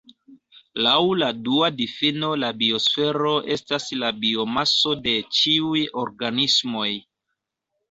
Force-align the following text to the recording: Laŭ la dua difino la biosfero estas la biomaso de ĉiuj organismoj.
Laŭ 0.85 1.01
la 1.23 1.27
dua 1.49 1.69
difino 1.81 2.31
la 2.45 2.49
biosfero 2.63 3.35
estas 3.57 3.87
la 4.05 4.11
biomaso 4.25 4.97
de 5.05 5.15
ĉiuj 5.43 5.85
organismoj. 6.07 6.91